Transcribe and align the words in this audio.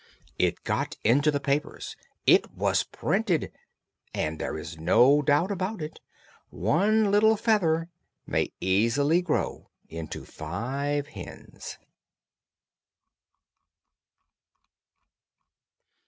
It 0.39 0.63
got 0.63 0.97
into 1.03 1.29
the 1.29 1.39
papers, 1.39 1.95
it 2.25 2.49
was 2.53 2.81
printed; 2.81 3.51
and 4.15 4.39
there 4.39 4.57
is 4.57 4.79
no 4.79 5.21
doubt 5.21 5.51
about 5.51 5.79
it, 5.79 5.99
one 6.49 7.11
little 7.11 7.37
feather 7.37 7.87
may 8.25 8.51
easily 8.59 9.21
grow 9.21 9.69
into 9.89 10.25
five 10.25 11.09
hens. 11.09 11.77